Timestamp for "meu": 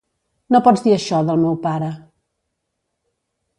1.45-1.53